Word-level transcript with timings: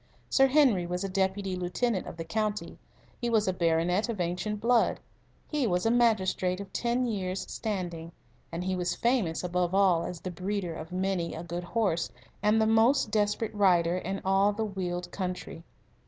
Sir 0.31 0.47
Henry 0.47 0.87
was 0.87 1.03
a 1.03 1.09
Deputy 1.09 1.55
Lieutenant 1.55 2.07
of 2.07 2.17
the 2.17 2.23
county; 2.23 2.79
he 3.19 3.29
was 3.29 3.47
a 3.47 3.53
baronet 3.53 4.09
of 4.09 4.19
ancient 4.19 4.59
blood; 4.59 4.99
he 5.47 5.67
was 5.67 5.85
a 5.85 5.91
magistrate 5.91 6.59
of 6.59 6.73
ten 6.73 7.05
years' 7.05 7.41
standing; 7.53 8.11
and 8.51 8.63
he 8.63 8.75
was 8.75 8.95
famous 8.95 9.43
above 9.43 9.75
all 9.75 10.03
as 10.03 10.19
the 10.21 10.31
breeder 10.31 10.73
of 10.73 10.91
many 10.91 11.35
a 11.35 11.43
good 11.43 11.63
horse 11.65 12.11
and 12.41 12.59
the 12.59 12.65
most 12.65 13.11
desperate 13.11 13.53
rider 13.53 13.97
in 13.99 14.19
all 14.25 14.51
the 14.51 14.65
Weald 14.65 15.11
country. 15.11 15.63